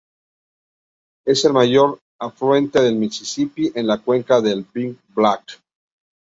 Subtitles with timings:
[1.27, 5.61] Es el mayor afluente del Misisipi en la cuenca del Big Black.